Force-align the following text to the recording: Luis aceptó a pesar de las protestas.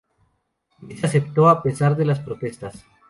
Luis 0.79 1.03
aceptó 1.03 1.47
a 1.47 1.61
pesar 1.61 1.95
de 1.95 2.05
las 2.05 2.19
protestas. 2.19 2.87